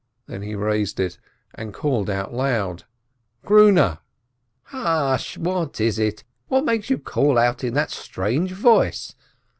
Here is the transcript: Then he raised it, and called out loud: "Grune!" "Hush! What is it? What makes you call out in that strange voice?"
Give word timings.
Then 0.25 0.41
he 0.41 0.55
raised 0.55 0.99
it, 0.99 1.19
and 1.53 1.75
called 1.75 2.09
out 2.09 2.33
loud: 2.33 2.85
"Grune!" 3.45 3.99
"Hush! 4.63 5.37
What 5.37 5.79
is 5.79 5.99
it? 5.99 6.23
What 6.47 6.65
makes 6.65 6.89
you 6.89 6.97
call 6.97 7.37
out 7.37 7.63
in 7.63 7.75
that 7.75 7.91
strange 7.91 8.51
voice?" 8.51 9.13